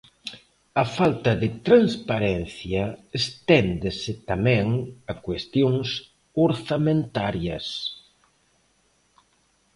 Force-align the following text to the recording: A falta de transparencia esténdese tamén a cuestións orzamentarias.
A 0.83 0.85
falta 0.97 1.31
de 1.41 1.49
transparencia 1.67 2.83
esténdese 3.19 4.11
tamén 4.29 4.67
a 5.11 5.13
cuestións 5.25 5.87
orzamentarias. 6.47 7.65